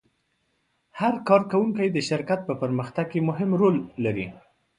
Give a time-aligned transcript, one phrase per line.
[0.99, 4.27] هر کارکوونکی د شرکت په پرمختګ کې مهم رول لري.